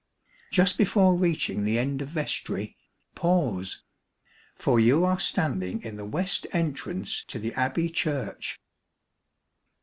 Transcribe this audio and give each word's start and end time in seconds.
Just 0.51 0.79
before 0.79 1.13
reaching 1.15 1.63
the 1.63 1.77
end 1.77 2.01
of 2.01 2.07
vestry, 2.07 2.75
pause! 3.13 3.83
for 4.55 4.79
you 4.79 5.05
are 5.05 5.19
standing 5.19 5.79
in 5.83 5.95
the 5.95 6.05
west 6.05 6.47
entrance 6.53 7.23
to 7.25 7.37
the 7.37 7.53
Abbey 7.53 7.87
Church. 7.87 8.59